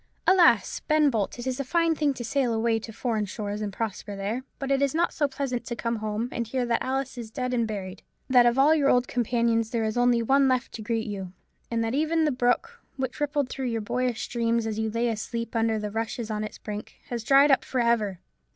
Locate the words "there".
4.15-4.43, 9.69-9.83